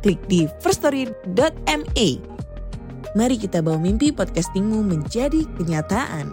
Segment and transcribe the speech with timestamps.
[0.00, 2.08] klik di firststory.me.
[3.10, 6.32] Mari kita bawa mimpi podcastingmu menjadi kenyataan.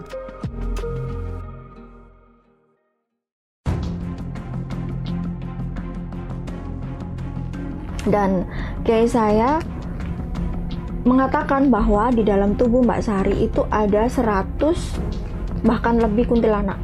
[8.08, 8.48] Dan
[8.88, 9.60] kiai saya
[11.04, 14.64] mengatakan bahwa di dalam tubuh Mbak Sari itu ada 100
[15.66, 16.80] bahkan lebih kuntilanak.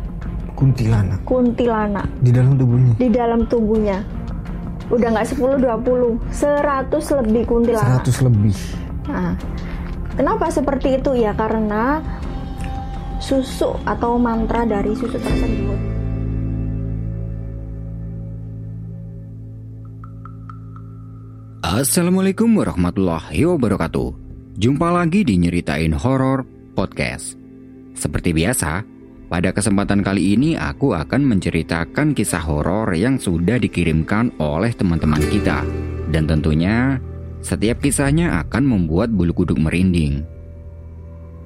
[0.55, 2.93] Kuntilanak Kuntilanak di dalam tubuhnya.
[3.01, 3.99] di dalam tubuhnya.
[4.93, 8.05] Udah nggak 10 20, 100 lebih kuntilanak.
[8.05, 8.57] 100 lebih.
[9.09, 9.33] Nah,
[10.13, 11.33] kenapa seperti itu ya?
[11.33, 12.05] Karena
[13.17, 15.79] susu atau mantra dari susu tersebut.
[21.65, 24.09] Assalamualaikum warahmatullahi wabarakatuh.
[24.61, 26.45] Jumpa lagi di Nyeritain Horor
[26.77, 27.41] Podcast.
[27.97, 28.94] Seperti biasa,
[29.35, 35.67] pada kesempatan kali ini aku akan menceritakan kisah horor yang sudah dikirimkan oleh teman-teman kita.
[36.07, 37.03] Dan tentunya,
[37.43, 40.23] setiap kisahnya akan membuat bulu kuduk merinding.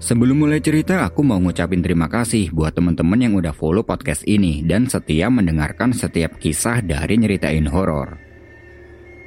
[0.05, 4.61] Sebelum mulai cerita, aku mau ngucapin terima kasih buat teman-teman yang udah follow podcast ini
[4.69, 8.21] dan setia mendengarkan setiap kisah dari Nyeritain Horor.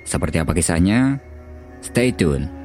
[0.05, 1.17] Seperti apa kisahnya?
[1.81, 2.60] Stay tune.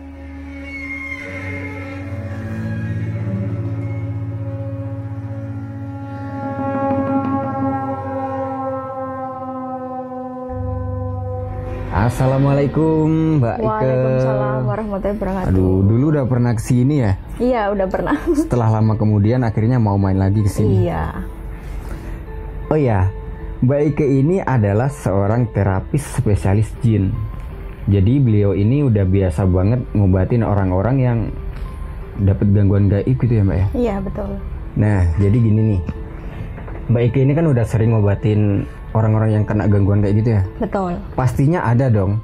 [12.17, 13.69] Assalamualaikum Mbak Ike.
[13.69, 15.53] Waalaikumsalam warahmatullahi wabarakatuh.
[15.53, 17.13] Aduh, dulu udah pernah ke sini ya.
[17.37, 18.17] Iya, udah pernah.
[18.41, 20.89] Setelah lama kemudian akhirnya mau main lagi ke sini.
[20.89, 21.13] iya.
[22.73, 23.13] Oh ya,
[23.61, 27.13] Mbak Ike ini adalah seorang terapis spesialis jin.
[27.85, 31.19] Jadi beliau ini udah biasa banget ngobatin orang-orang yang
[32.17, 33.67] dapat gangguan gaib gitu ya Mbak ya.
[33.77, 34.41] Iya, betul.
[34.81, 35.81] Nah, jadi gini nih.
[36.89, 38.65] Mbak Ike ini kan udah sering ngobatin
[38.97, 40.43] orang-orang yang kena gangguan kayak gitu ya.
[40.57, 40.97] Betul.
[41.13, 42.19] Pastinya ada dong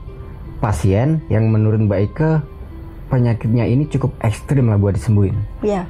[0.62, 2.30] pasien yang menurut Mbak Ike
[3.12, 5.36] penyakitnya ini cukup ekstrim lah buat disembuhin.
[5.60, 5.84] Iya,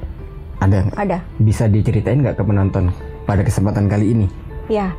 [0.59, 1.17] Ada ada.
[1.39, 2.91] Bisa diceritain nggak ke penonton
[3.23, 4.27] pada kesempatan kali ini?
[4.67, 4.91] Ya.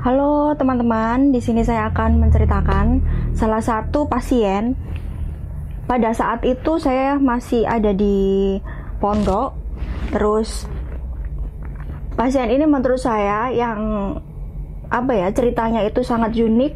[0.00, 3.02] Halo teman-teman, di sini saya akan menceritakan
[3.34, 4.78] salah satu pasien.
[5.90, 8.56] Pada saat itu saya masih ada di
[9.02, 9.58] pondok.
[10.14, 10.70] Terus
[12.16, 13.80] pasien ini menurut saya yang
[14.88, 16.72] apa ya ceritanya itu sangat unik.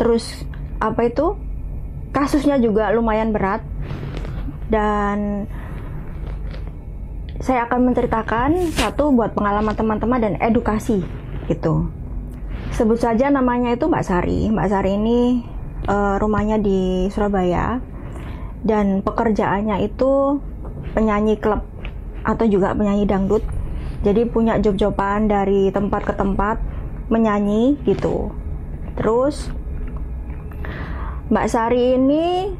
[0.00, 0.48] Terus
[0.80, 1.36] apa itu
[2.10, 3.62] kasusnya juga lumayan berat
[4.72, 5.46] dan
[7.40, 11.00] saya akan menceritakan satu buat pengalaman teman-teman dan edukasi
[11.48, 11.88] gitu.
[12.76, 14.52] Sebut saja namanya itu Mbak Sari.
[14.52, 15.40] Mbak Sari ini
[15.88, 17.80] eh, rumahnya di Surabaya
[18.60, 20.38] dan pekerjaannya itu
[20.92, 21.64] penyanyi klub
[22.22, 23.42] atau juga penyanyi dangdut.
[24.00, 26.56] Jadi punya job-joban dari tempat ke tempat
[27.12, 28.32] menyanyi gitu.
[28.96, 29.52] Terus
[31.30, 32.50] Mbak Sari ini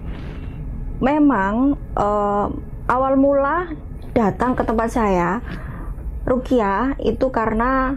[1.01, 2.47] memang eh,
[2.87, 3.73] awal mula
[4.13, 5.41] datang ke tempat saya
[6.29, 7.97] Rukia itu karena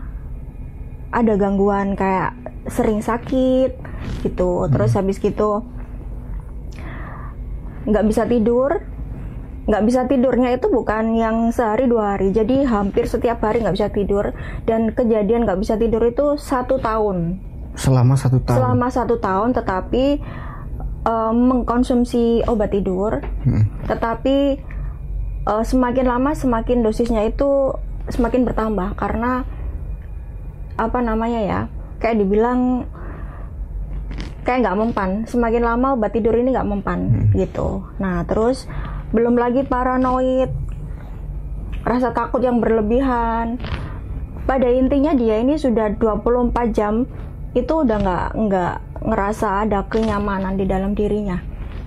[1.13, 2.33] ada gangguan kayak
[2.71, 3.75] sering sakit
[4.23, 5.61] gitu terus habis gitu
[7.83, 8.81] nggak bisa tidur
[9.63, 12.35] nggak bisa tidurnya itu bukan yang sehari dua hari.
[12.35, 14.35] Jadi hampir setiap hari nggak bisa tidur.
[14.68, 17.40] Dan kejadian nggak bisa tidur itu satu tahun.
[17.73, 18.57] Selama satu tahun.
[18.59, 20.06] selama satu tahun tetapi
[21.07, 23.23] eh, mengkonsumsi obat tidur.
[23.47, 23.66] Hmm.
[23.88, 24.59] tetapi
[25.47, 27.72] eh, semakin lama semakin dosisnya itu
[28.12, 29.00] semakin bertambah.
[29.00, 29.47] Karena
[30.73, 31.59] apa namanya ya
[32.03, 32.84] kayak dibilang
[34.43, 35.09] kayak nggak mempan.
[35.23, 37.87] Semakin lama obat tidur ini nggak mempan gitu.
[38.03, 38.67] Nah terus
[39.13, 40.49] belum lagi paranoid.
[41.85, 43.61] Rasa takut yang berlebihan.
[44.43, 47.07] Pada intinya dia ini sudah 24 jam
[47.53, 48.75] itu udah nggak nggak
[49.05, 51.39] ngerasa ada kenyamanan di dalam dirinya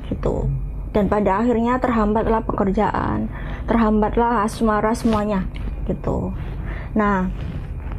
[0.08, 0.48] gitu.
[0.94, 3.28] Dan pada akhirnya terhambatlah pekerjaan
[3.68, 5.44] terhambatlah asmara semuanya
[5.90, 6.32] gitu.
[6.94, 7.28] Nah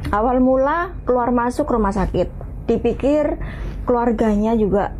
[0.09, 2.31] awal mula keluar masuk rumah sakit.
[2.65, 3.38] Dipikir
[3.85, 4.95] keluarganya juga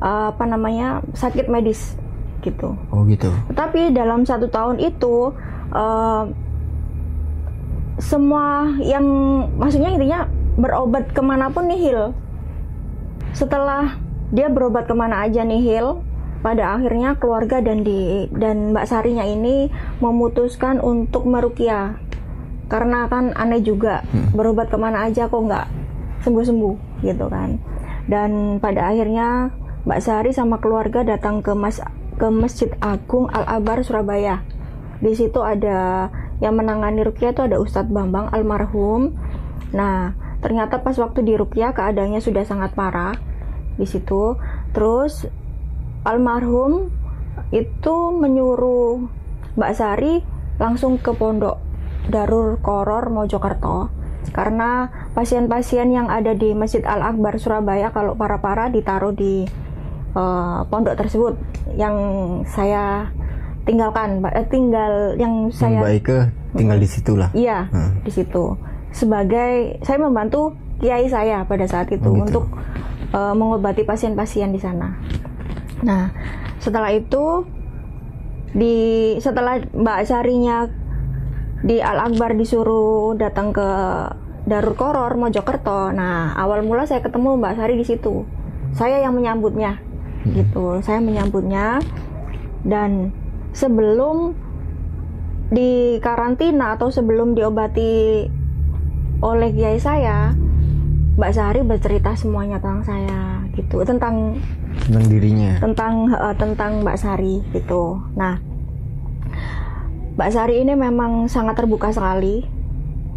[0.00, 1.98] eh, apa namanya sakit medis
[2.46, 2.78] gitu.
[2.94, 3.28] Oh gitu.
[3.58, 5.34] tapi dalam satu tahun itu
[5.74, 6.22] eh,
[7.98, 9.04] semua yang
[9.58, 12.12] maksudnya intinya berobat ke mana pun nihil
[13.36, 14.00] setelah
[14.32, 16.00] dia berobat ke mana aja nihil
[16.46, 19.66] pada akhirnya keluarga dan di dan Mbak Sarinya ini
[19.98, 21.98] memutuskan untuk merukia.
[22.66, 24.02] Karena kan aneh juga
[24.34, 25.66] berobat ke mana aja kok nggak
[26.26, 27.58] sembuh-sembuh gitu kan.
[28.06, 29.50] Dan pada akhirnya
[29.86, 31.78] Mbak Sari sama keluarga datang ke mas
[32.16, 34.40] ke Masjid Agung Al Abar Surabaya.
[35.00, 36.08] Di situ ada
[36.40, 39.16] yang menangani rukia itu ada Ustadz Bambang almarhum.
[39.72, 43.16] Nah ternyata pas waktu di rukia keadaannya sudah sangat parah
[43.76, 44.36] di situ.
[44.72, 45.28] Terus
[46.04, 46.88] almarhum
[47.52, 49.04] itu menyuruh
[49.56, 50.24] Mbak Sari
[50.56, 51.60] langsung ke pondok
[52.08, 53.92] Darul Koror Mojokerto.
[54.32, 59.46] Karena pasien-pasien yang ada di Masjid Al Akbar Surabaya kalau para-para ditaruh di
[60.16, 61.36] uh, pondok tersebut
[61.76, 61.94] yang
[62.48, 63.12] saya
[63.68, 66.18] tinggalkan eh, tinggal yang saya Mbak Ike
[66.56, 67.28] tinggal di situ lah.
[67.36, 68.00] Iya, Hmm.
[68.00, 68.56] di situ.
[68.90, 72.24] Sebagai saya membantu kiai saya pada saat itu Oh, gitu.
[72.24, 72.44] untuk
[73.12, 74.96] uh, mengobati pasien-pasien di sana.
[75.84, 76.08] Nah,
[76.56, 77.44] setelah itu
[78.56, 78.76] di
[79.20, 80.64] setelah Mbak Sarinya
[81.60, 83.68] di Al Akbar disuruh datang ke
[84.46, 85.90] Darul Koror Mojokerto.
[85.92, 88.24] Nah, awal mula saya ketemu Mbak Sari di situ.
[88.72, 89.82] Saya yang menyambutnya.
[90.34, 90.64] Gitu.
[90.82, 91.78] Saya menyambutnya
[92.66, 93.14] dan
[93.54, 94.34] sebelum
[95.46, 98.26] di karantina atau sebelum diobati
[99.22, 100.34] oleh kiai saya,
[101.16, 103.20] Mbak Sari bercerita semuanya tentang saya
[103.54, 104.36] gitu, tentang
[104.76, 105.56] Tentang dirinya.
[105.62, 107.96] tentang eh, tentang Mbak Sari gitu.
[108.18, 108.36] Nah,
[110.18, 112.44] Mbak Sari ini memang sangat terbuka sekali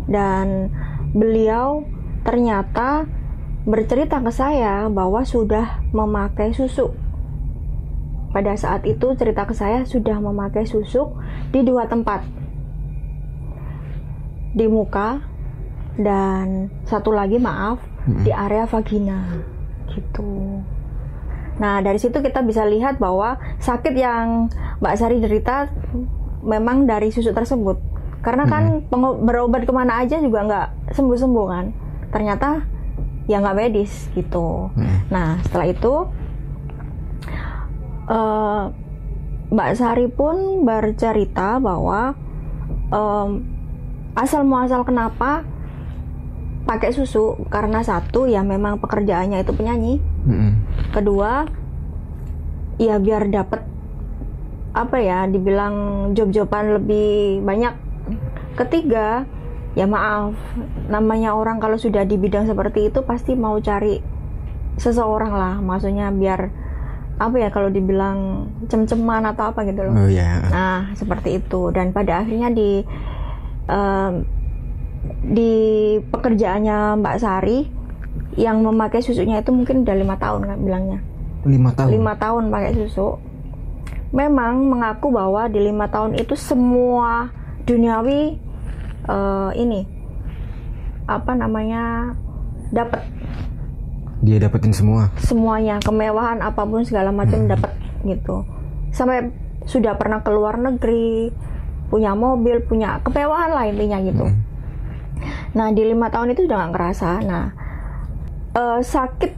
[0.08, 0.72] dan
[1.12, 1.84] beliau
[2.24, 3.10] ternyata
[3.70, 6.90] bercerita ke saya bahwa sudah memakai susuk.
[8.34, 11.14] Pada saat itu cerita ke saya sudah memakai susuk
[11.54, 12.26] di dua tempat.
[14.58, 15.22] Di muka
[16.02, 17.78] dan satu lagi maaf
[18.26, 19.38] di area vagina
[19.94, 20.62] gitu.
[21.62, 24.50] Nah, dari situ kita bisa lihat bahwa sakit yang
[24.82, 25.70] Mbak Sari derita
[26.42, 27.78] memang dari susu tersebut.
[28.24, 31.66] Karena kan pengo- berobat ke mana aja juga nggak sembuh-sembuh kan.
[32.10, 32.79] Ternyata
[33.30, 34.74] ya nggak medis gitu.
[35.08, 35.94] Nah, setelah itu
[38.10, 38.64] eh,
[39.50, 42.14] Mbak Sari pun bercerita bahwa
[42.90, 43.30] em,
[44.14, 45.42] asal muasal kenapa
[46.66, 50.52] pakai susu karena satu ya memang pekerjaannya itu penyanyi Mm-mm.
[50.94, 51.50] kedua
[52.78, 53.66] ya biar dapat
[54.78, 55.74] apa ya dibilang
[56.14, 57.74] job-joban lebih banyak
[58.54, 59.26] ketiga
[59.80, 60.36] ya maaf
[60.92, 64.04] namanya orang kalau sudah di bidang seperti itu pasti mau cari
[64.76, 66.52] seseorang lah maksudnya biar
[67.20, 70.40] apa ya kalau dibilang cem-ceman atau apa gitu loh Oh ya.
[70.48, 71.68] Nah, seperti itu.
[71.76, 72.80] Dan pada akhirnya di
[73.68, 74.24] em,
[75.28, 75.54] di
[76.00, 77.68] pekerjaannya Mbak Sari
[78.40, 81.00] yang memakai susunya itu mungkin udah lima tahun kan bilangnya.
[81.44, 81.90] Lima tahun.
[81.92, 83.20] Lima tahun pakai susu.
[84.16, 87.36] Memang mengaku bahwa di lima tahun itu semua
[87.68, 88.49] duniawi
[89.10, 89.82] eh, ini
[91.10, 92.14] apa namanya
[92.70, 93.02] dapat
[94.22, 95.10] Dia dapetin semua.
[95.18, 97.72] semuanya kemewahan apa pun segala macam dapat
[98.06, 98.46] gitu.
[98.94, 99.32] Sampai
[99.66, 101.34] sudah pernah ke luar negeri
[101.90, 104.28] punya mobil punya kemewahan lah intinya gitu.
[105.58, 107.10] Nah di lima tahun itu udah nggak ngerasa.
[107.26, 107.46] Nah
[108.54, 109.32] eh, sakit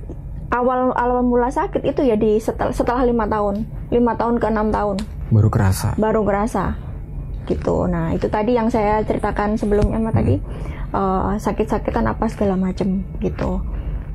[0.51, 3.63] awal awal mula sakit itu ya di setelah setelah lima tahun.
[3.93, 4.97] Lima tahun ke enam tahun.
[5.31, 5.95] Baru kerasa.
[5.95, 6.90] baru ngerasa
[7.47, 7.87] gitu.
[7.89, 10.35] Nah itu tadi yang saya ceritakan sebelumnya mah tadi.
[10.91, 13.63] Eh, sakit-sakitan apa segala macem gitu.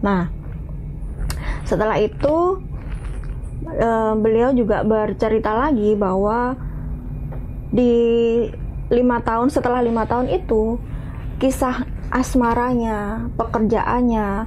[0.05, 0.29] Nah
[1.65, 2.61] setelah itu
[3.65, 6.53] eh, beliau juga bercerita lagi bahwa
[7.73, 7.95] di
[8.93, 10.79] lima tahun setelah lima tahun itu
[11.43, 14.47] kisah asmaranya pekerjaannya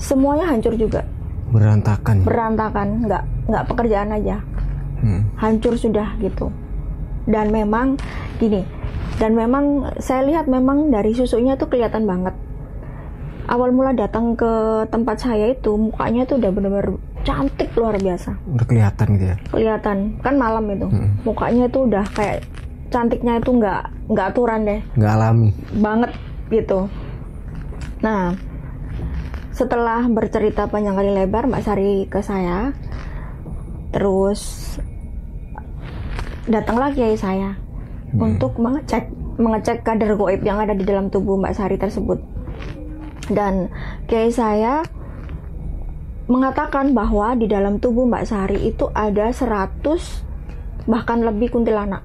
[0.00, 1.04] semuanya hancur juga.
[1.52, 2.24] Berantakan.
[2.24, 2.88] berantakan.
[3.06, 4.40] Nggak nggak pekerjaan aja.
[5.02, 5.26] Hmm.
[5.34, 6.46] hancur sudah gitu
[7.24, 7.96] dan memang
[8.36, 8.66] gini
[9.16, 9.64] dan memang
[9.98, 12.34] saya lihat memang dari susunya tuh kelihatan banget
[13.44, 14.48] awal mula datang ke
[14.88, 16.88] tempat saya itu mukanya tuh udah bener-bener
[17.22, 19.36] cantik luar biasa Udah kelihatan gitu ya.
[19.48, 20.86] kelihatan kan malam itu
[21.22, 22.42] mukanya itu udah kayak
[22.88, 25.50] cantiknya itu nggak nggak aturan deh Nggak alami.
[25.74, 26.10] banget
[26.50, 26.84] gitu.
[28.02, 28.36] Nah,
[29.48, 32.76] setelah bercerita panjang kali lebar Mbak Sari ke saya,
[33.88, 34.74] terus
[36.46, 37.54] datanglah kiai saya
[38.12, 39.08] untuk mengecek
[39.38, 42.20] mengecek kadar goib yang ada di dalam tubuh Mbak Sari tersebut.
[43.30, 43.70] Dan
[44.04, 44.84] kiai saya
[46.26, 49.80] mengatakan bahwa di dalam tubuh Mbak Sari itu ada 100
[50.84, 52.02] bahkan lebih kuntilanak.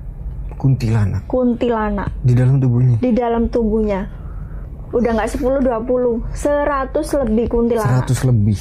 [0.58, 1.30] Kuntilanak.
[1.30, 2.98] Kuntilanak Di dalam tubuhnya.
[2.98, 4.10] di dalam tubuhnya
[4.90, 8.58] udah nggak 10 20 100 lebih kuntilanak 100 lebih.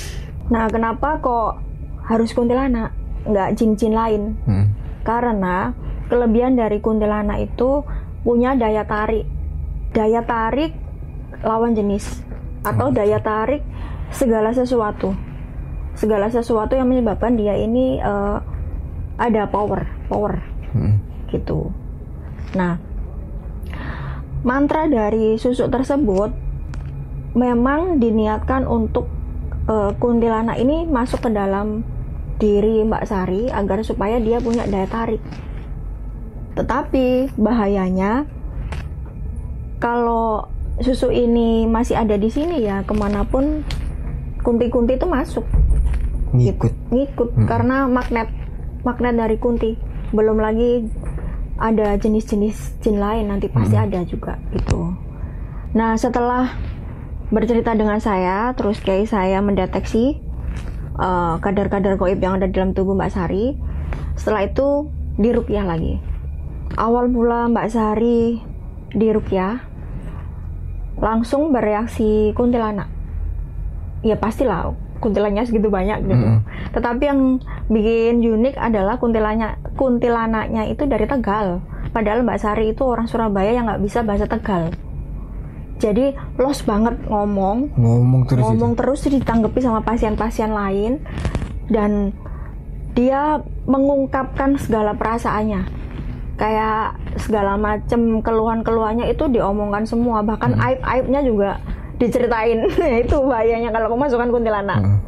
[0.46, 1.58] Nah, kenapa kok
[2.06, 2.90] harus kuntilanak,
[3.26, 4.22] nggak jin-jin lain?
[4.46, 4.66] Hmm.
[5.06, 5.70] Karena
[6.10, 7.86] kelebihan dari kuntilanak itu
[8.26, 9.22] punya daya tarik.
[9.94, 10.74] Daya tarik
[11.46, 12.26] lawan jenis
[12.66, 13.62] atau daya tarik
[14.10, 15.14] segala sesuatu.
[15.94, 18.38] Segala sesuatu yang menyebabkan dia ini eh,
[19.16, 21.00] ada power, power Hmm.
[21.32, 21.72] gitu.
[22.52, 22.76] Nah,
[24.44, 26.36] mantra dari susuk tersebut
[27.32, 29.08] memang diniatkan untuk
[29.70, 31.80] eh, kuntilanak ini masuk ke dalam
[32.36, 35.20] diri Mbak Sari agar supaya dia punya daya tarik.
[36.56, 38.24] Tetapi bahayanya
[39.76, 40.48] kalau
[40.80, 43.64] susu ini masih ada di sini ya ke mana pun
[44.44, 45.44] kunti-kunti itu masuk
[46.36, 46.72] Ngikut.
[46.92, 47.46] ngikut Hmm.
[47.48, 48.28] karena magnet
[48.84, 49.72] magnet dari kunti
[50.12, 50.84] belum lagi
[51.56, 53.84] ada jenis-jenis jin lain nanti pasti Hmm.
[53.88, 54.92] ada juga gitu
[55.72, 56.52] nah setelah
[57.32, 60.20] bercerita dengan saya terus kiai saya mendeteksi
[60.96, 63.56] uh, kadar-kadar goib yang ada dalam tubuh Mbak Sari
[64.16, 66.00] setelah itu dirukyah lagi
[66.76, 68.40] awal mula Mbak Sari
[68.92, 69.60] dirukyah
[70.96, 72.88] langsung bereaksi kuntilanak
[74.00, 76.16] ya pastilah kuntilannya segitu banyak gitu.
[76.16, 76.40] Mm-mm.
[76.72, 77.20] Tetapi yang
[77.68, 81.60] bikin unik adalah kuntilannya kuntilanaknya itu dari Tegal.
[81.92, 84.72] Padahal Mbak Sari itu orang Surabaya yang nggak bisa bahasa Tegal.
[85.76, 91.04] Jadi los banget ngomong, Ngomong terus ngomong terus ditanggapi sama pasien-pasien lain.
[91.68, 92.16] Dan
[92.96, 95.68] dia mengungkapkan segala perasaannya.
[96.40, 100.24] Kayak segala macem keluhan-keluhannya itu diomongkan semua.
[100.24, 101.60] Bahkan aib-aibnya juga
[102.00, 102.64] diceritain.
[103.04, 104.80] Itu bahayanya kalau kemasukan kuntilanak.
[104.80, 105.00] Hmm.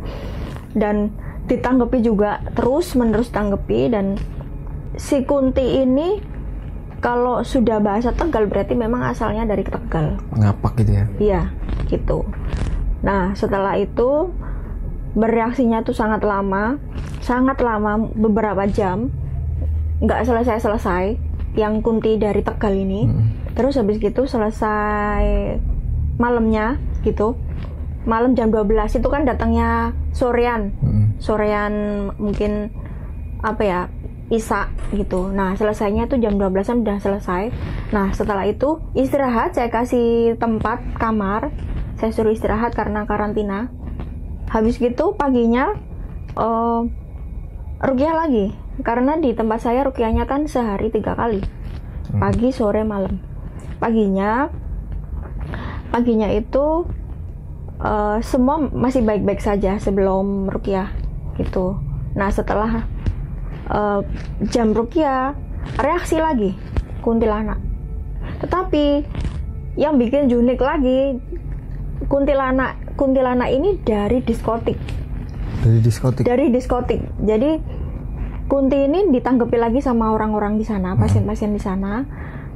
[0.76, 1.10] dan
[1.48, 3.88] ditanggapi juga terus menerus tanggapi.
[3.88, 4.20] Dan
[5.00, 6.20] si Kunti ini
[6.98, 11.04] kalau sudah bahasa Tegal berarti memang asalnya dari Tegal Ngapak gitu ya.
[11.18, 11.42] Iya,
[11.86, 12.26] gitu.
[13.06, 14.34] Nah, setelah itu
[15.14, 16.78] bereaksinya tuh sangat lama,
[17.22, 19.10] sangat lama, beberapa jam,
[20.02, 21.18] nggak selesai-selesai.
[21.54, 23.34] Yang kunti dari Tegal ini, Hmm.
[23.54, 25.58] terus habis gitu selesai
[26.18, 27.38] malamnya, gitu.
[28.06, 31.14] Malam jam 12 itu kan datangnya sorean, Hmm.
[31.18, 31.74] sorean
[32.18, 32.70] mungkin
[33.38, 33.80] apa ya
[34.28, 35.32] Isa gitu.
[35.32, 37.52] Nah selesainya tuh jam 12an udah selesai.
[37.92, 41.52] Nah setelah itu istirahat saya kasih tempat kamar.
[41.96, 43.72] Saya suruh istirahat karena karantina.
[44.48, 45.76] Habis gitu paginya
[46.38, 46.82] eh
[47.78, 51.42] rukyah lagi karena di tempat saya rukyahnya kan sehari tiga kali
[52.18, 53.22] pagi sore malam
[53.78, 54.50] paginya
[55.94, 56.86] paginya itu
[57.78, 60.90] eh, semua masih baik-baik saja sebelum rukyah
[61.38, 61.78] gitu
[62.18, 62.86] nah setelah
[63.68, 64.00] eh,
[64.48, 65.32] jam rukyah
[65.78, 66.56] reaksi lagi
[67.04, 67.60] kuntilanak
[68.42, 69.04] tetapi
[69.78, 71.18] yang bikin unik lagi
[72.10, 74.78] kuntilanak kuntilanak ini dari diskotik
[75.58, 76.22] Dari diskotik.
[76.22, 77.00] dari diskotik.
[77.18, 77.78] Jadi
[78.48, 82.00] Kunti ini ditanggapi lagi sama orang-orang di sana, pasien-pasien di sana.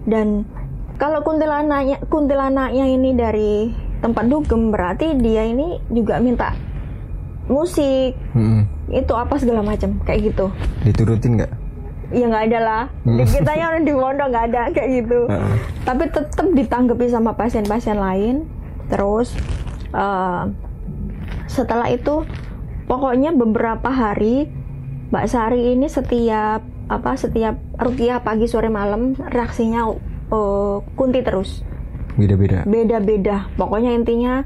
[0.08, 0.40] Dan
[0.96, 3.68] kalau kuntilanaknya kuntilanaknya ini dari
[4.00, 6.56] tempat dugem berarti dia ini juga minta
[7.46, 8.64] musik Hmm.
[8.92, 10.46] Itu apa segala macam kayak gitu.
[10.84, 11.52] Diturutin nggak?
[12.12, 12.82] Ya nggak ada lah.
[13.24, 15.20] Kita yang di pondok nggak ada kayak gitu.
[15.32, 15.54] Heeh.
[15.82, 18.44] Tapi tetap ditanggapi sama pasien-pasien lain.
[18.92, 19.32] Terus
[19.90, 20.42] eh,
[21.48, 22.28] setelah itu
[22.84, 24.52] pokoknya beberapa hari
[25.08, 29.88] Mbak Sari ini setiap apa setiap rukiah pagi sore malam reaksinya
[30.28, 31.64] eh, kunti terus
[32.12, 32.68] Beda-beda.
[32.68, 34.44] beda-beda pokoknya intinya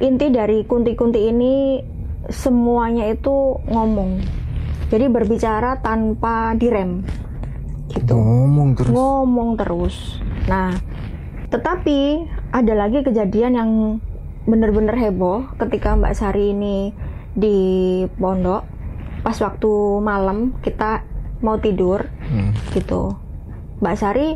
[0.00, 1.84] inti dari kunti-kunti ini
[2.26, 4.20] semuanya itu ngomong
[4.88, 7.04] jadi berbicara tanpa direm
[7.86, 8.90] gitu Ngomong terus.
[8.90, 9.96] ngomong terus.
[10.44, 10.72] Nah,
[11.46, 13.70] tetapi ada lagi kejadian yang
[14.44, 16.90] bener-bener heboh ketika Mbak Sari ini
[17.30, 17.56] di
[18.10, 18.64] pondok.
[19.20, 21.00] Pas waktu malam kita
[21.40, 22.52] mau tidur Hmm.
[22.70, 23.14] gitu.
[23.78, 24.28] Mbak Sari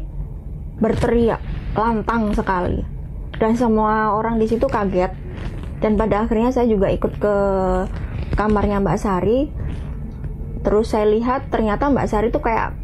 [0.76, 1.40] berteriak
[1.72, 2.84] lantang sekali.
[3.34, 5.12] Dan semua orang di situ kaget.
[5.78, 7.34] Dan pada akhirnya saya juga ikut ke
[8.34, 9.46] kamarnya Mbak Sari.
[10.62, 12.74] Terus saya lihat ternyata Mbak Sari tuh kayak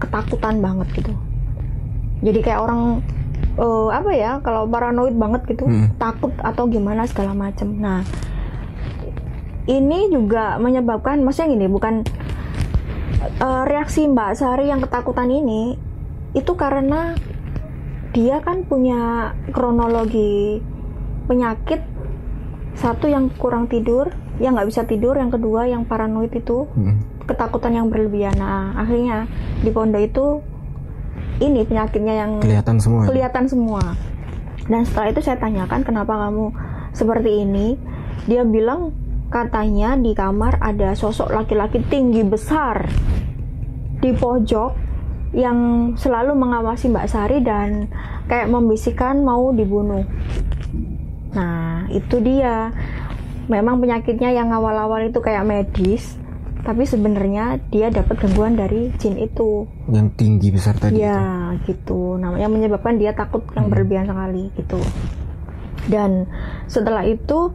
[0.00, 1.12] ketakutan banget gitu.
[2.24, 3.04] Jadi kayak orang
[3.58, 5.90] eh, apa ya kalau paranoid banget gitu, Hmm.
[5.98, 7.74] takut atau gimana segala macem.
[7.74, 8.06] Nah,
[9.66, 12.06] ini juga menyebabkan, maksudnya gini, bukan
[13.18, 15.74] eh, reaksi Mbak Sari yang ketakutan ini
[16.32, 17.18] itu karena
[18.14, 20.62] dia kan punya kronologi
[21.26, 21.82] penyakit
[22.78, 24.08] satu yang kurang tidur,
[24.38, 27.02] yang nggak bisa tidur, yang kedua yang paranoid itu Hmm.
[27.26, 28.34] ketakutan yang berlebihan.
[28.34, 29.26] Nah, akhirnya
[29.60, 30.26] di pondok itu
[31.38, 33.02] ini penyakitnya yang Kelihatan semua.
[33.02, 33.08] ya?
[33.10, 33.82] kelihatan semua.
[34.64, 36.54] Dan setelah itu saya tanyakan kenapa kamu
[36.92, 37.74] seperti ini.
[38.24, 38.92] Dia bilang
[39.28, 42.88] katanya di kamar ada sosok laki-laki tinggi besar
[43.98, 44.72] di pojok
[45.30, 45.58] yang
[45.94, 47.92] selalu mengawasi Mbak Sari dan
[48.24, 50.04] kayak membisikkan mau dibunuh.
[51.28, 52.72] Nah, itu dia.
[53.48, 56.20] Memang penyakitnya yang awal-awal itu kayak medis,
[56.68, 59.64] tapi sebenarnya dia dapat gangguan dari jin itu.
[59.88, 61.00] Yang tinggi besar tadi.
[61.00, 62.20] Ya, gitu.
[62.20, 64.76] Namanya menyebabkan dia takut yang berlebihan sekali gitu.
[65.88, 66.28] Dan
[66.68, 67.48] setelah itu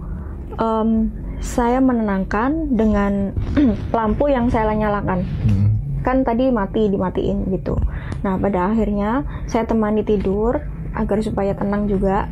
[0.57, 1.13] em,
[1.43, 3.35] saya menenangkan dengan
[3.97, 5.27] lampu yang saya nyalakan.
[5.45, 5.69] Hmm.
[6.01, 7.77] Kan tadi mati dimatiin gitu.
[8.25, 10.57] Nah, pada akhirnya saya temani tidur
[10.95, 12.25] agar supaya tenang juga.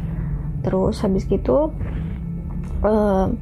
[0.62, 1.74] Terus habis gitu
[2.82, 3.38] em,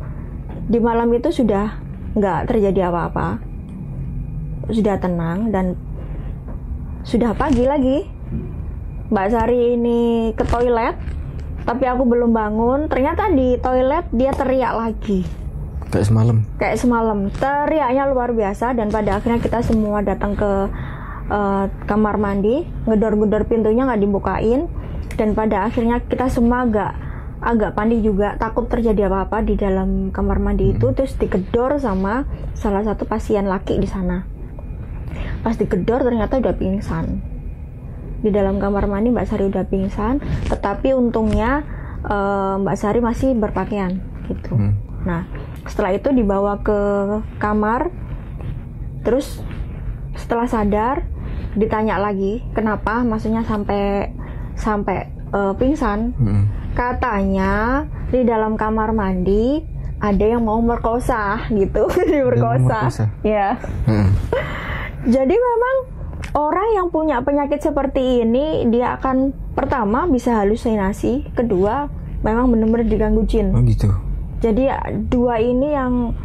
[0.70, 1.80] di malam itu sudah
[2.16, 3.40] nggak terjadi apa-apa.
[4.70, 5.74] Sudah tenang dan
[7.04, 8.06] sudah pagi lagi.
[9.10, 10.94] Mbak Sari ini ke toilet,
[11.66, 12.86] tapi aku belum bangun.
[12.86, 15.26] Ternyata di toilet dia teriak lagi,
[15.90, 16.38] Kayak semalam.
[16.62, 17.20] kayak semalam.
[17.34, 20.70] Teriaknya luar biasa dan pada akhirnya kita semua datang ke
[21.34, 24.70] eh, kamar mandi, ngedor-ngedor pintunya nggak dibukain,
[25.18, 26.94] dan pada akhirnya kita semua agak
[27.40, 32.84] agak panik juga, takut terjadi apa-apa di dalam kamar mandi itu, terus digedor sama salah
[32.84, 34.28] satu pasien laki di sana.
[35.40, 37.24] Pas digedor ternyata udah pingsan
[38.20, 40.20] di dalam kamar mandi Mbak Sari udah pingsan,
[40.52, 41.64] tetapi untungnya
[42.04, 44.54] eh, Mbak Sari masih berpakaian gitu.
[44.54, 44.76] Hmm.
[45.08, 45.24] Nah,
[45.64, 46.80] setelah itu dibawa ke
[47.40, 47.88] kamar,
[49.08, 49.40] terus
[50.20, 51.08] setelah sadar
[51.56, 54.12] ditanya lagi kenapa, maksudnya sampai
[54.60, 56.12] sampai eh, pingsan.
[56.20, 56.46] Hmm.
[56.80, 59.60] Katanya di dalam kamar mandi
[60.00, 63.12] ada yang mau merkosa gitu, diperkosa.
[63.20, 63.60] Ya.
[63.84, 64.16] Hmm.
[65.04, 65.76] Jadi memang
[66.40, 71.92] orang yang punya penyakit seperti ini dia akan pertama bisa halusinasi, kedua
[72.24, 73.52] memang benar-benar diganggu jin.
[73.52, 73.92] Oh gitu.
[74.40, 74.72] Jadi
[75.12, 76.16] dua ini yang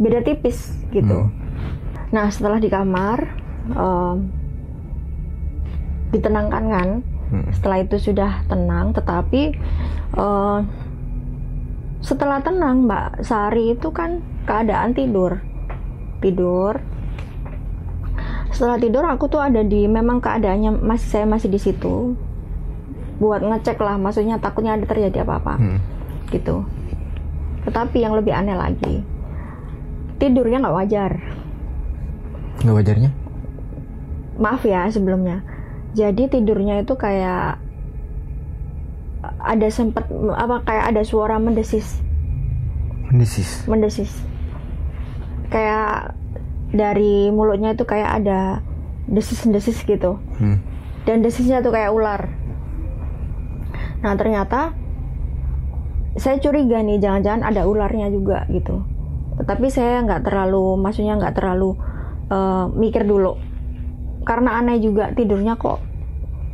[0.00, 1.28] beda tipis gitu.
[1.28, 1.36] Hmm.
[2.16, 3.28] Nah setelah di kamar
[3.76, 4.16] em,
[6.16, 6.88] ditenangkan kan,
[7.32, 7.48] Hmm.
[7.48, 9.56] setelah itu sudah tenang, tetapi
[10.12, 10.58] eh,
[12.04, 15.40] setelah tenang Mbak Sari itu kan keadaan tidur,
[16.20, 16.76] tidur.
[18.52, 22.12] Setelah tidur aku tuh ada di memang keadaannya masih saya masih di situ
[23.16, 25.78] buat ngecek lah, maksudnya takutnya ada terjadi apa-apa Hmm.
[26.28, 26.68] gitu.
[27.64, 29.00] Tetapi yang lebih aneh lagi,
[30.20, 31.12] tidurnya nggak wajar.
[32.60, 33.10] Nggak wajarnya?
[34.36, 35.40] Maaf ya sebelumnya.
[35.92, 37.60] Jadi tidurnya itu kayak
[39.42, 42.00] ada sempat apa kayak ada suara mendesis,
[43.10, 43.68] Mendesis.
[43.68, 44.12] mendesis.
[45.52, 46.16] Kayak
[46.72, 48.64] dari mulutnya itu kayak ada
[49.06, 50.16] desis-desis gitu.
[50.40, 50.58] Hmm.
[51.04, 52.30] Dan desisnya tuh kayak ular.
[54.00, 54.72] Nah ternyata
[56.16, 58.82] saya curiga nih jangan-jangan ada ularnya juga gitu.
[59.38, 61.76] Tetapi saya nggak terlalu, maksudnya nggak terlalu
[62.32, 63.36] eh, mikir dulu.
[64.22, 65.82] Karena aneh juga tidurnya kok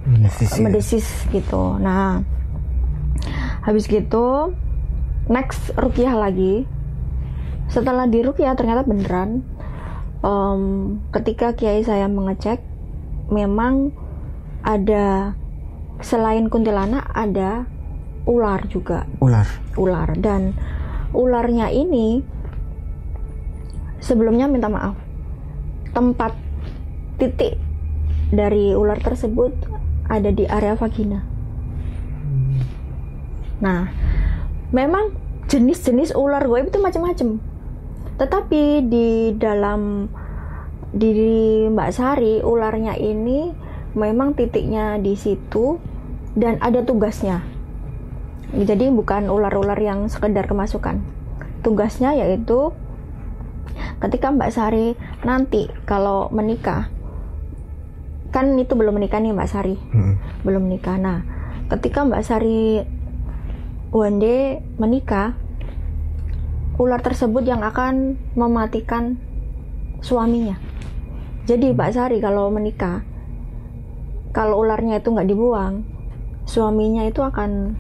[0.09, 0.51] Mendesis.
[0.57, 0.63] ya?
[0.65, 1.77] mendesis gitu.
[1.77, 2.25] Nah,
[3.61, 4.57] habis gitu
[5.29, 6.65] next rukyah lagi.
[7.69, 9.45] Setelah di rukyah ternyata beneran
[10.25, 10.63] em,
[11.13, 12.65] ketika kiai saya mengecek
[13.29, 13.93] memang
[14.65, 15.37] ada
[16.01, 17.69] selain kuntilanak ada
[18.25, 19.45] ular juga Ular.
[19.77, 20.57] ular dan
[21.13, 22.21] ularnya ini
[24.01, 24.97] sebelumnya minta maaf
[25.93, 26.33] tempat
[27.19, 27.59] titik
[28.31, 29.53] dari ular tersebut
[30.09, 31.21] ada di area vagina.
[33.59, 33.91] Nah
[34.71, 35.13] memang
[35.49, 37.29] jenis-jenis ular gue itu macam-macam.
[38.19, 40.11] Tetapi di dalam
[40.89, 41.13] di
[41.69, 43.53] Mbak Sari ularnya ini
[43.93, 45.77] memang titiknya di situ
[46.37, 47.43] dan ada tugasnya.
[48.49, 51.05] Jadi bukan ular-ular yang sekedar kemasukan.
[51.61, 52.73] Tugasnya yaitu
[54.01, 56.89] ketika Mbak Sari nanti kalau menikah,
[58.29, 60.21] kan itu belum menikah nih Mbak Sari, Hmm.
[60.45, 61.01] belum menikah.
[61.01, 61.25] Nah,
[61.73, 62.85] ketika Mbak Sari
[63.89, 65.33] one day menikah,
[66.77, 69.17] ular tersebut yang akan mematikan
[70.05, 70.61] suaminya.
[71.49, 73.03] Jadi Mbak Sari kalau menikah,
[74.37, 75.89] kalau ularnya itu nggak dibuang,
[76.45, 77.75] suaminya itu akan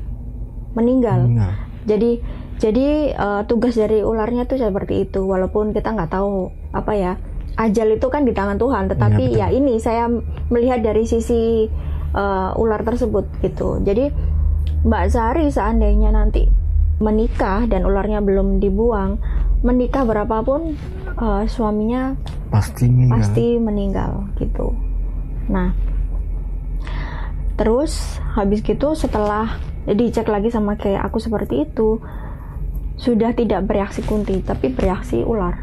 [0.73, 1.29] meninggal.
[1.29, 1.53] Meninggal.
[1.85, 2.11] Jadi
[2.59, 5.23] jadi eh, tugas dari ularnya tuh seperti itu.
[5.29, 7.13] Walaupun kita nggak tahu apa ya
[7.59, 8.87] ajal itu kan di tangan Tuhan.
[8.87, 9.39] Tetapi betul.
[9.39, 10.07] ya ini saya
[10.49, 11.67] melihat dari sisi
[12.15, 13.83] eh, ular tersebut gitu.
[13.83, 14.09] Jadi
[14.87, 16.47] Mbak Sari seandainya nanti
[17.03, 19.19] menikah dan ularnya belum dibuang,
[19.67, 20.79] menikah berapapun
[21.19, 22.15] eh, suaminya
[22.49, 23.13] Pasti meninggal.
[23.13, 24.73] pasti meninggal gitu.
[25.53, 25.77] Nah,
[27.61, 32.01] terus habis gitu setelah dicek lagi sama kayak aku seperti itu,
[32.99, 35.55] sudah tidak bereaksi kunti tapi bereaksi ular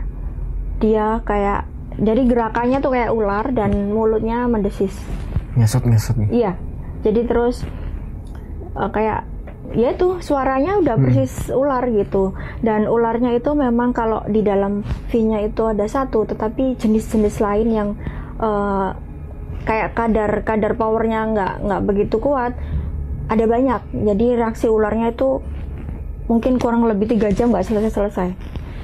[0.80, 4.94] dia kayak jadi gerakannya tuh kayak ular dan mulutnya mendesis.
[5.56, 6.30] Ngesot ngesot nih.
[6.32, 6.52] Iya.
[7.06, 7.64] Jadi terus
[8.76, 9.28] eh, kayak
[9.74, 12.36] ya itu suaranya udah persis ular gitu.
[12.62, 17.90] Dan ularnya itu memang kalau di dalam V-nya itu ada satu tetapi jenis-jenis lain yang
[18.40, 18.90] eh,
[19.66, 22.54] kayak kadar kadar powernya nggak nggak begitu kuat
[23.32, 23.82] ada banyak.
[23.92, 25.40] Jadi reaksi ularnya itu
[26.26, 28.30] mungkin kurang lebih tiga jam nggak selesai selesai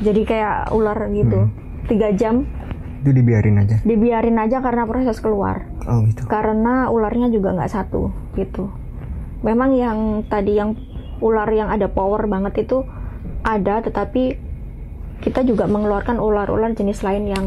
[0.01, 1.47] jadi kayak ular gitu.
[1.85, 2.49] Tiga jam
[3.01, 3.81] itu dibiarin aja.
[3.81, 5.65] Dibiarin aja karena proses keluar.
[5.89, 6.29] Oh gitu.
[6.29, 8.69] Karena ularnya juga nggak satu gitu.
[9.41, 10.77] Memang yang tadi yang
[11.17, 12.85] ular yang ada power banget itu
[13.41, 14.37] ada tetapi
[15.21, 17.45] kita juga mengeluarkan ular-ular jenis lain yang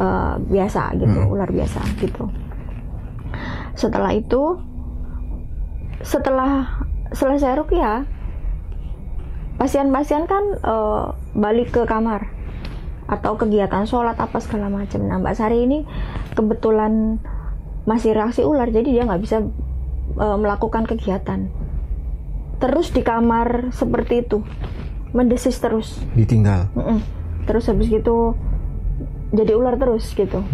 [0.00, 1.18] eh, biasa gitu.
[1.28, 2.32] Ular biasa gitu.
[3.76, 4.56] Setelah itu
[6.00, 6.80] setelah
[7.12, 8.08] selesai rukyah
[9.60, 11.04] pasien-pasien kan eh,
[11.36, 12.37] balik ke kamar
[13.08, 15.00] atau kegiatan sholat apa segala macam.
[15.08, 15.78] Nah Mbak Sari ini
[16.36, 17.16] kebetulan
[17.88, 19.40] masih reaksi ular jadi dia nggak bisa
[20.20, 21.48] eh, melakukan kegiatan.
[22.60, 24.44] Terus di kamar seperti itu
[25.16, 26.04] mendesis terus.
[26.12, 27.00] ditinggal Mm-mm.
[27.48, 28.36] Terus habis gitu
[29.32, 30.44] jadi ular terus gitu.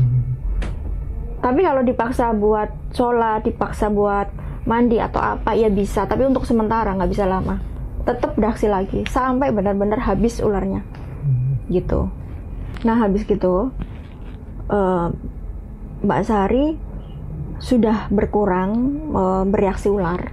[1.42, 4.30] Tapi kalau dipaksa buat sholat, dipaksa buat
[4.64, 6.08] mandi atau apa ya bisa.
[6.08, 7.60] Tapi untuk sementara nggak bisa lama.
[8.08, 10.84] Tetap bereaksi lagi sampai benar-benar habis ularnya,
[11.72, 12.08] gitu.
[12.84, 13.72] Nah habis gitu
[14.68, 15.08] eh,
[16.04, 16.76] Mbak Sari
[17.58, 18.72] sudah berkurang
[19.12, 20.30] eh, bereaksi ular.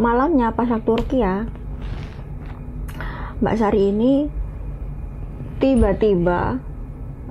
[0.00, 1.44] Malamnya pas waktu Rukia,
[3.44, 4.12] Mbak Sari ini
[5.62, 6.58] tiba-tiba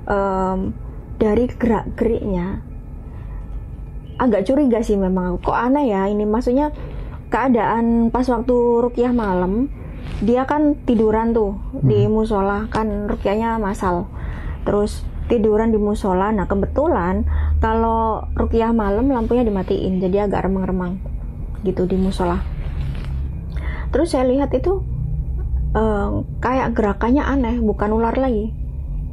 [0.08, 0.72] em,
[1.20, 2.64] dari gerak-geriknya
[4.16, 6.72] agak curiga sih memang kok aneh ya ini maksudnya
[7.28, 9.68] keadaan pas waktu rukyah malam
[10.22, 14.06] dia kan tiduran tuh di musola kan rukyahnya masal.
[14.62, 16.30] Terus tiduran di musola.
[16.30, 17.26] Nah kebetulan
[17.58, 21.02] kalau rukyah malam lampunya dimatiin jadi agak remang-remang
[21.66, 22.42] gitu di musola.
[23.90, 24.82] Terus saya lihat itu
[25.74, 28.54] eh, kayak gerakannya aneh bukan ular lagi.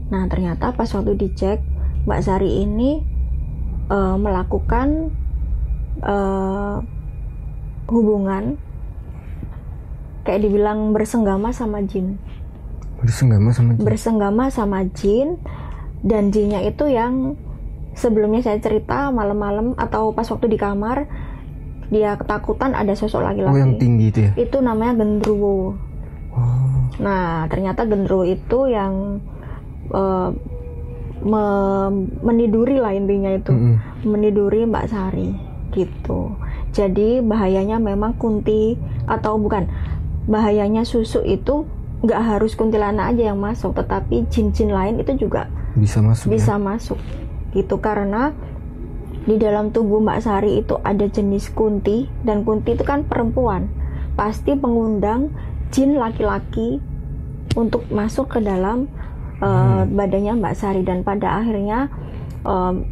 [0.09, 1.61] Nah ternyata pas waktu dicek
[2.05, 3.01] Mbak Sari ini
[3.89, 5.13] eh, melakukan
[6.05, 6.77] eh,
[7.89, 8.61] hubungan
[10.29, 12.21] kayak dibilang bersenggama sama jin
[13.01, 13.81] bersenggama sama jin.
[13.81, 15.41] bersenggama sama jin
[16.05, 17.33] dan jinnya itu yang
[17.97, 21.09] sebelumnya saya cerita malam-malam atau pas waktu di kamar
[21.89, 25.73] dia ketakutan ada sosok oh laki-laki yang tinggi itu ya itu namanya gendruwo
[26.29, 29.23] oh Nah, ternyata gendruwo itu yang
[29.89, 30.29] eh,
[31.23, 33.75] me- meniduri lah intinya itu, Mm-mm.
[34.03, 35.31] meniduri Mbak Sari
[35.71, 36.35] gitu.
[36.75, 38.75] Jadi bahayanya memang kunti
[39.07, 39.71] atau bukan
[40.29, 41.65] bahayanya susu itu
[42.05, 46.61] nggak harus kuntilanak aja yang masuk, tetapi jin-jin lain itu juga bisa masuk bisa ya?
[46.61, 46.99] masuk.
[47.51, 48.31] Gitu karena
[49.25, 53.67] di dalam tubuh Mbak Sari itu ada jenis kunti dan kunti itu kan perempuan.
[54.13, 55.33] Pasti mengundang
[55.73, 56.79] jin laki-laki
[57.57, 58.87] untuk masuk ke dalam
[59.41, 60.81] uh, badannya Mbak Sari.
[60.85, 61.89] Dan pada akhirnya
[62.45, 62.85] um,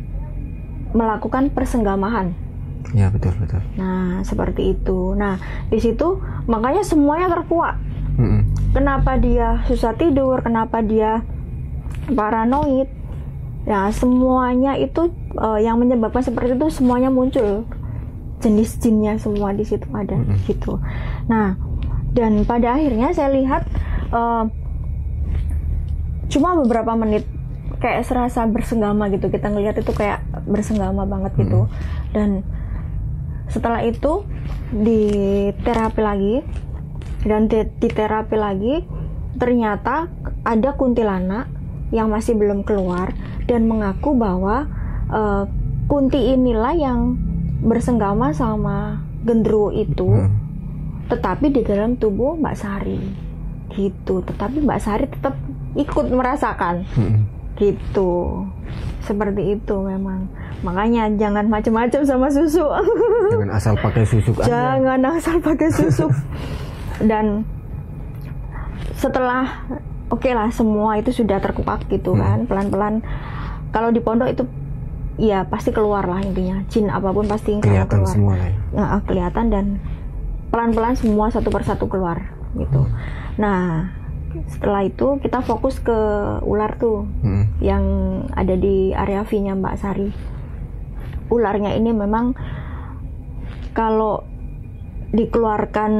[0.91, 2.46] melakukan persenggamahan
[2.95, 5.35] ya betul betul nah seperti itu nah
[5.67, 7.75] di situ makanya semuanya terkuak
[8.17, 8.73] Mm-mm.
[8.73, 11.21] kenapa dia susah tidur, kenapa dia
[12.09, 12.89] paranoid.
[13.67, 17.67] Ya, semuanya itu eh, yang menyebabkan seperti itu semuanya muncul.
[18.41, 20.17] Jenis jinnya semua di situ ada
[20.49, 20.81] gitu.
[21.29, 21.59] Nah,
[22.15, 23.69] dan pada akhirnya saya lihat
[24.09, 24.43] eh,
[26.33, 27.27] cuma beberapa menit
[27.77, 29.29] kayak serasa bersenggama gitu.
[29.29, 31.69] Kita ngelihat itu kayak bersenggama banget gitu.
[32.15, 32.41] Dan
[33.47, 34.27] setelah itu
[34.69, 35.01] di
[35.63, 36.35] terapi lagi
[37.23, 38.75] dan di, di terapi lagi
[39.37, 40.07] ternyata
[40.43, 41.47] ada kuntilanak
[41.89, 43.15] yang masih belum keluar
[43.47, 44.67] dan mengaku bahwa
[45.07, 45.43] eh,
[45.87, 47.15] kunti inilah yang
[47.63, 50.31] bersenggama sama gendruwo itu Hmm.
[51.07, 52.99] tetapi di dalam tubuh Mbak Sari
[53.71, 55.35] gitu tetapi Mbak Sari tetap
[55.73, 57.23] ikut merasakan Mm-mm.
[57.59, 58.45] Gitu.
[59.03, 60.27] Seperti itu memang.
[60.65, 62.65] Makanya jangan macam-macam sama susu.
[63.31, 64.49] Jangan asal pakai susuk aja.
[64.49, 66.07] Jangan asal pakai susu.
[66.97, 67.45] Dan
[68.97, 69.69] setelah
[70.09, 73.05] oke lah semua itu sudah terkuak gitu kan pelan-pelan.
[73.69, 74.43] Kalau di pondok itu
[75.21, 76.65] ya pasti keluar lah intinya.
[76.69, 78.11] Jin apa pun pasti kelihatan keluar.
[78.11, 78.57] semua lah ya.
[78.73, 79.65] Nah, kelihatan dan
[80.49, 82.89] pelan-pelan semua satu persatu keluar gitu.
[83.37, 83.91] Nah
[84.45, 85.97] setelah itu kita fokus ke
[86.45, 87.57] ular tuh Mm-mm.
[87.63, 87.83] yang
[88.37, 90.09] ada di area V-nya Mbak Sari.
[91.33, 92.37] Ularnya ini memang
[93.73, 94.23] kalau
[95.11, 95.91] dikeluarkan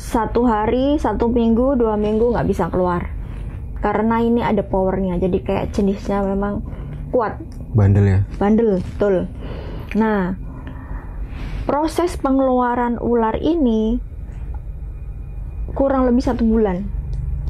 [0.00, 3.12] satu hari, satu minggu, dua minggu nggak bisa keluar
[3.84, 5.20] karena ini ada powernya.
[5.20, 6.64] Jadi kayak jenisnya memang
[7.12, 7.38] kuat,
[7.76, 8.20] Bandel ya.
[8.40, 9.30] bandel, betul.
[9.94, 10.34] Nah,
[11.68, 14.02] proses pengeluaran ular ini
[15.76, 16.88] kurang lebih satu bulan.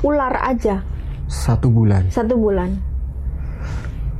[0.00, 0.84] Ular aja
[1.26, 2.06] Satu bulan.
[2.08, 2.78] satu bulan.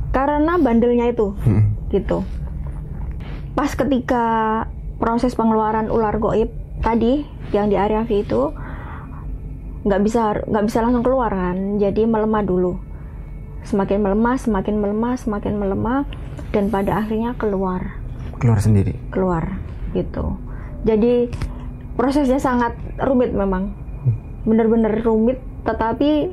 [0.09, 1.77] Karena bandelnya itu, Hmm.
[1.87, 2.23] gitu.
[3.53, 4.25] Pas ketika
[4.97, 8.41] proses pengeluaran ular goib tadi yang di area V itu
[9.83, 12.75] nggak bisa nggak bisa langsung keluar kan, jadi melemah dulu.
[13.63, 16.03] Semakin melemah, semakin melemah, semakin melemah,
[16.49, 17.99] dan pada akhirnya keluar,
[18.35, 18.95] Keluar sendiri.
[19.09, 19.59] keluar,
[19.91, 20.35] gitu.
[20.83, 21.31] Jadi
[21.93, 23.75] prosesnya sangat rumit memang,
[24.43, 26.31] bener-bener rumit, tetapi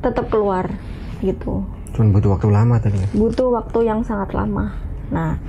[0.00, 0.70] tetap keluar,
[1.20, 4.76] gitu Cuman butuh waktu lama tadi butuh waktu yang sangat lama.
[5.08, 5.40] Nah,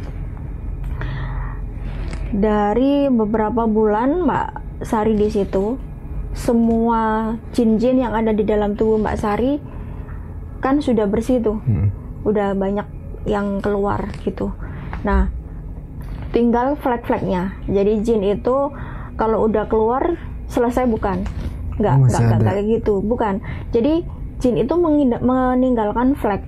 [2.31, 4.47] dari beberapa bulan Mbak
[4.87, 5.75] Sari di situ,
[6.31, 9.59] semua jin-jin yang ada di dalam tubuh Mbak Sari
[10.63, 11.91] kan sudah bersih tuh, Hmm.
[12.23, 12.87] udah banyak
[13.27, 14.55] yang keluar gitu.
[15.03, 15.27] Nah,
[16.31, 17.59] tinggal flek-fleknya.
[17.67, 18.71] Jadi jin itu
[19.19, 20.15] kalau udah keluar
[20.47, 21.27] selesai bukan?
[21.77, 22.47] Nggak, Oh, nggak, masih nggak ada.
[22.47, 23.33] kayak gitu, bukan.
[23.69, 23.93] Jadi
[24.37, 24.73] jin itu
[25.19, 26.41] meninggalkan flek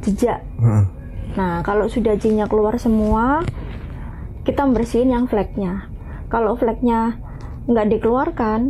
[0.00, 0.42] jejak.
[1.32, 3.40] Nah, kalau sudah jinnya keluar semua,
[4.42, 5.86] kita bersihin yang fleknya.
[6.28, 7.18] Kalau fleknya
[7.64, 8.60] nggak dikeluarkan,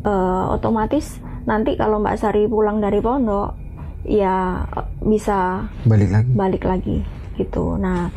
[0.00, 3.54] eh, otomatis nanti kalau Mbak Sari pulang dari pondok,
[4.02, 4.62] ya
[5.00, 6.30] bisa Balik lagi.
[6.32, 6.96] balik lagi
[7.34, 7.74] gitu.
[7.76, 8.10] Nah,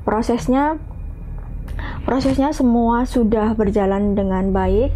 [0.00, 0.74] prosesnya
[2.02, 4.90] prosesnya semua sudah berjalan dengan baik,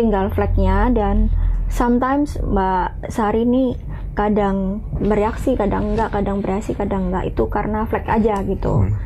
[0.00, 1.28] tinggal flagnya dan
[1.68, 3.76] sometimes Mbak Sari ini
[4.16, 7.28] kadang bereaksi, kadang enggak, kadang bereaksi, kadang enggak.
[7.36, 8.88] Itu karena flag aja gitu.
[8.88, 8.96] Hmm.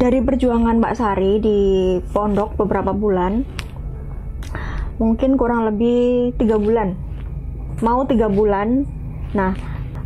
[0.00, 1.60] Dari perjuangan Mbak Sari di
[2.10, 3.44] pondok beberapa bulan,
[4.96, 6.96] mungkin kurang lebih tiga bulan,
[7.84, 8.88] mau tiga bulan.
[9.36, 9.52] Nah,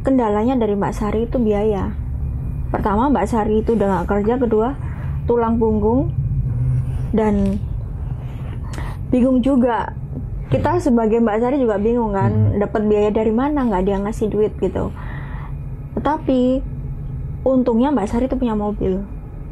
[0.03, 1.95] kendalanya dari Mbak Sari itu biaya.
[2.75, 4.69] Pertama, Mbak Sari itu udah nggak kerja, kedua
[5.27, 6.15] tulang punggung
[7.11, 7.59] dan
[9.09, 9.93] bingung juga.
[10.47, 14.55] Kita sebagai Mbak Sari juga bingung kan, dapat biaya dari mana nggak dia ngasih duit
[14.57, 14.95] gitu.
[15.95, 16.63] Tetapi
[17.43, 19.03] untungnya Mbak Sari itu punya mobil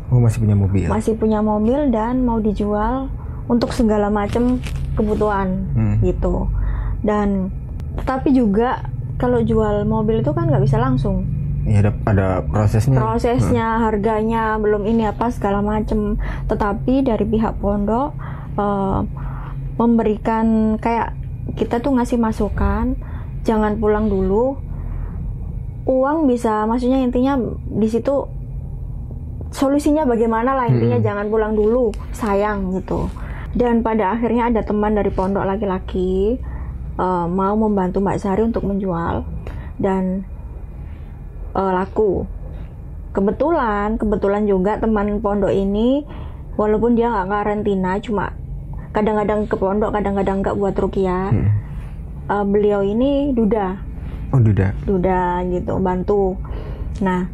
[0.07, 0.85] Oh masih punya mobil.
[0.85, 3.09] masih punya mobil dan mau dijual
[3.47, 4.61] untuk segala macam
[4.93, 5.97] kebutuhan Hmm.
[6.01, 6.47] gitu
[7.01, 7.51] dan
[7.97, 8.85] tetapi juga
[9.17, 11.25] kalau jual mobil itu kan nggak bisa langsung
[11.64, 13.01] Iya ada ada prosesnya.
[13.01, 18.12] prosesnya harganya belum ini apa segala macam tetapi dari pihak pondok
[18.55, 18.99] eh,
[19.75, 21.15] memberikan kayak
[21.59, 22.97] kita tuh ngasih masukan
[23.45, 24.59] jangan pulang dulu.
[25.85, 27.37] Uang bisa maksudnya intinya
[27.69, 28.25] di situ
[29.53, 31.07] solusinya bagaimana lah intinya Hmm.
[31.07, 33.07] jangan pulang dulu sayang gitu.
[33.55, 36.41] Dan pada akhirnya ada teman dari pondok laki-laki
[36.99, 39.23] eh, mau membantu Mbak Sari untuk menjual
[39.79, 40.25] dan
[41.55, 42.25] eh, laku.
[43.15, 46.03] Kebetulan kebetulan juga teman pondok ini
[46.59, 48.35] walaupun dia nggak karantina cuma
[48.94, 51.50] kadang-kadang ke pondok kadang-kadang nggak buat rukiah Hmm.
[52.30, 53.76] eh, beliau ini duda.
[54.33, 54.72] Oh duda.
[54.87, 56.38] duda gitu bantu.
[57.02, 57.26] Nah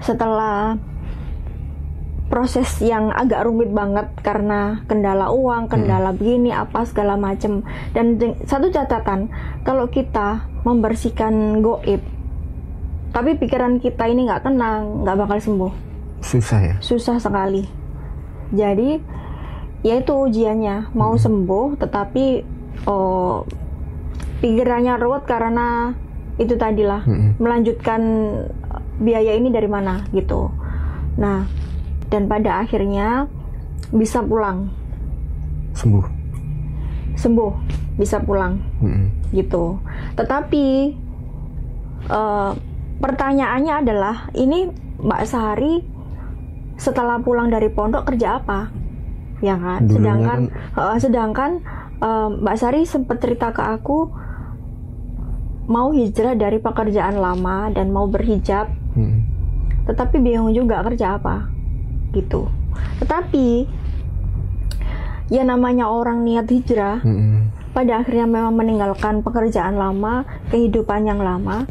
[0.00, 0.78] setelah
[2.28, 7.64] proses yang agak rumit banget karena kendala uang kendala begini apa segala macem.
[7.92, 9.32] Dan satu catatan
[9.64, 12.00] kalau kita membersihkan goib
[13.08, 15.72] tapi pikiran kita ini nggak tenang nggak bakal sembuh.
[16.20, 16.74] Susah ya.
[16.78, 17.64] susah sekali.
[18.52, 19.00] Jadi
[19.80, 22.24] ya itu ujiannya mau sembuh tetapi
[22.84, 23.46] oh,
[24.38, 25.94] pikirannya ruwet karena
[26.38, 27.34] itu tadilah Hmm.
[27.38, 28.00] melanjutkan
[28.98, 30.50] biaya ini dari mana gitu
[31.14, 31.46] nah
[32.08, 33.26] dan pada akhirnya
[33.90, 34.70] bisa pulang
[35.74, 36.06] Sembuh.
[37.14, 37.52] sembuh
[37.94, 39.10] bisa pulang Hmm.
[39.30, 39.78] gitu.
[40.14, 40.66] Tetapi
[42.08, 42.52] eh,
[42.98, 45.74] pertanyaannya adalah ini Mbak Sari
[46.74, 48.70] setelah pulang dari pondok kerja apa?
[49.38, 49.86] Ya kan?
[49.86, 50.38] Dulunya sedangkan
[50.74, 51.50] eh, sedangkan
[51.98, 54.10] eh, Mbak Sari sempat cerita ke aku
[55.68, 59.20] mau hijrah dari pekerjaan lama dan mau berhijab, Hmm.
[59.84, 61.44] tetapi bingung juga kerja apa
[62.10, 62.48] gitu.
[63.04, 63.68] Tetapi
[65.28, 67.52] ya namanya orang niat hijrah Hmm.
[67.76, 71.68] pada akhirnya memang meninggalkan pekerjaan lama, kehidupan yang lama.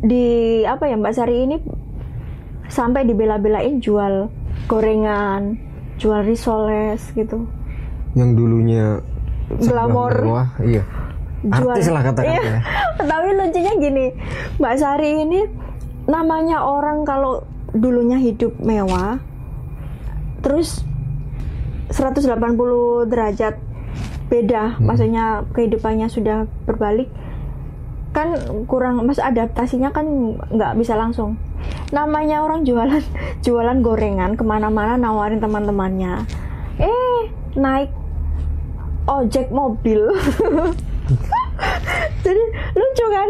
[0.00, 1.56] Di apa ya Mbak Sari ini
[2.70, 4.30] sampai dibela-belain jual
[4.66, 5.58] gorengan,
[5.98, 7.46] jual risoles gitu.
[8.18, 8.86] Yang dulunya
[9.46, 10.14] Glamor.
[10.26, 10.82] Wah iya.
[11.46, 11.78] Jual.
[11.78, 12.42] Artis lah katakan Iya.
[12.42, 12.60] ya.
[13.10, 14.06] Tapi lucunya gini,
[14.58, 15.40] Mbak Sari ini
[16.10, 19.22] namanya orang kalau dulunya hidup mewah,
[20.42, 20.82] terus
[21.90, 23.54] 180 derajat
[24.26, 27.06] beda maksudnya kehidupannya sudah berbalik
[28.10, 28.34] kan
[28.66, 31.38] kurang mas adaptasinya kan nggak bisa langsung
[31.90, 33.02] namanya orang jualan
[33.46, 36.26] jualan gorengan ke mana-mana nawarin teman-temannya.
[36.80, 37.20] Eh
[37.54, 37.90] naik
[39.06, 40.06] ojek mobil.
[42.26, 42.42] Jadi
[42.74, 43.28] lucu kan?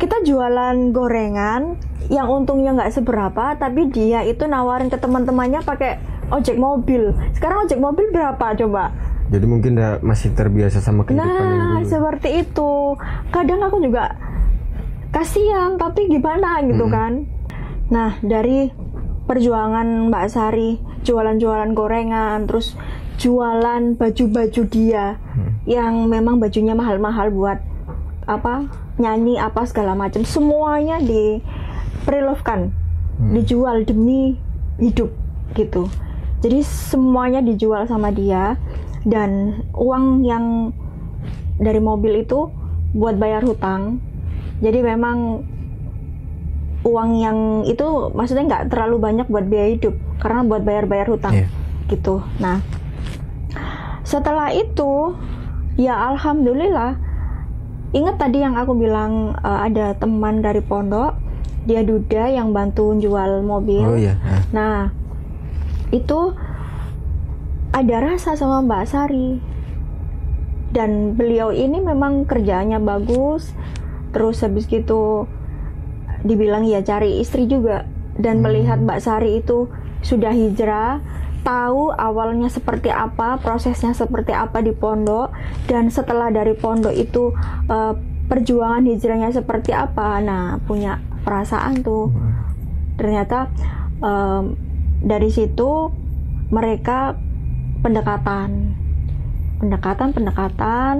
[0.00, 1.76] Kita jualan gorengan
[2.10, 6.00] yang untungnya nggak seberapa tapi dia itu nawarin ke teman-temannya pakai
[6.32, 7.12] ojek mobil.
[7.36, 8.90] Sekarang ojek mobil berapa coba?
[9.30, 11.88] Jadi mungkin udah masih terbiasa sama kehidupan nah dulu.
[11.88, 12.72] seperti itu.
[13.30, 14.12] Kadang aku juga
[15.12, 16.92] kasihan tapi gimana gitu Mm-mm.
[16.92, 17.12] kan
[17.88, 18.70] nah dari
[19.26, 20.70] perjuangan Mbak Sari
[21.02, 22.78] jualan-jualan gorengan terus
[23.18, 25.18] jualan baju-baju dia
[25.66, 27.58] yang memang bajunya mahal-mahal buat
[28.26, 31.42] apa nyanyi apa segala macam semuanya di
[32.02, 32.74] prelovkan
[33.30, 34.34] dijual demi
[34.82, 35.14] hidup
[35.54, 35.86] gitu.
[36.42, 38.58] Jadi semuanya dijual sama dia
[39.06, 40.74] dan uang yang
[41.62, 42.50] dari mobil itu
[42.90, 44.02] buat bayar hutang.
[44.58, 45.46] Jadi memang
[46.82, 51.46] uang yang itu maksudnya nggak terlalu banyak buat biaya hidup karena buat bayar-bayar hutang Iya.
[51.86, 52.58] gitu nah
[54.02, 55.14] setelah itu
[55.74, 56.98] ya alhamdulillah
[57.92, 61.14] ingat tadi yang aku bilang eh, ada teman dari pondok
[61.62, 64.18] dia duda yang bantu jual mobil Oh iya.
[64.18, 64.78] Nah, Nah,
[65.94, 66.34] itu
[67.70, 69.38] ada rasa sama Mbak Sari.
[70.72, 73.54] Dan beliau ini memang kerjaannya bagus.
[74.10, 75.30] Terus habis gitu
[76.22, 77.86] dibilang ya cari istri juga
[78.18, 79.66] dan melihat Mbak Sari itu
[80.02, 81.00] sudah hijrah,
[81.42, 85.32] tahu awalnya seperti apa, prosesnya seperti apa di pondok
[85.66, 87.34] dan setelah dari pondok itu
[87.70, 87.94] eh,
[88.32, 90.16] perjuangan hijrahnya seperti apa.
[90.24, 92.08] Nah, punya perasaan tuh.
[92.96, 93.52] Ternyata
[94.00, 94.56] em,
[95.04, 95.92] dari situ
[96.48, 97.16] mereka
[97.84, 98.72] pendekatan.
[99.60, 100.94] Pendekatan pendekatan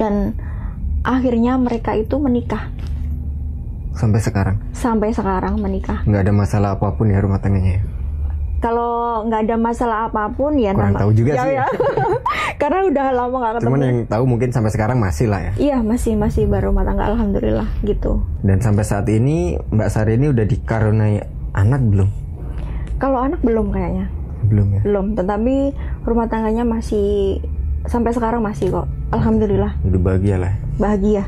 [0.00, 0.34] dan
[1.04, 2.70] akhirnya mereka itu menikah
[3.94, 7.82] sampai sekarang sampai sekarang menikah nggak ada masalah apa pun ya rumah tangganya ya.
[8.58, 11.54] kalau nggak ada masalah apa pun ya Kurang tahu juga ya, sih.
[11.54, 11.66] ya.
[12.60, 15.52] karena udah lama nggak ketemu Cuman yang tahu mungkin sampai sekarang masih lah ya.
[15.58, 20.26] iya masih masih baru rumah tangga alhamdulillah gitu Dan sampai saat ini Mbak Sari ini
[20.28, 21.18] udah dikaruniai
[21.52, 22.08] anak belum?
[22.96, 24.06] kalau anak belum kayaknya
[24.42, 24.80] Belum ya.
[24.82, 27.42] belum tetapi rumah tangganya masih
[27.82, 30.52] sampai sekarang masih kok alhamdulillah Udah bahagia lah.
[30.52, 30.58] ya.
[30.78, 31.22] bahagia